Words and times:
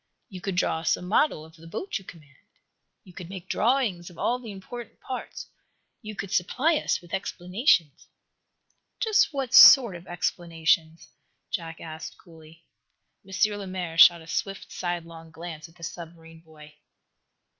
"You 0.29 0.41
could 0.41 0.55
draw 0.55 0.79
us 0.79 0.97
a 0.97 1.01
model 1.03 1.45
of 1.45 1.55
the 1.55 1.67
boat 1.67 1.99
you 1.99 2.03
command. 2.03 2.35
You 3.03 3.13
could 3.13 3.29
make 3.29 3.47
drawings 3.47 4.09
of 4.09 4.17
all 4.17 4.39
the 4.39 4.49
important 4.49 4.99
parts. 4.99 5.45
You 6.01 6.15
could 6.15 6.31
supply 6.31 6.77
us 6.77 7.01
with 7.01 7.13
explanations." 7.13 8.07
"Just 8.99 9.31
what 9.31 9.53
sort 9.53 9.95
of 9.95 10.07
explanations?" 10.07 11.09
Jack 11.51 11.79
asked, 11.79 12.17
coolly. 12.17 12.65
M. 13.23 13.31
Lemaire 13.59 13.99
shot 13.99 14.23
a 14.23 14.25
swift, 14.27 14.71
sidelong 14.71 15.29
glance 15.29 15.69
at 15.69 15.75
the 15.75 15.83
submarine 15.83 16.39
boy. 16.39 16.73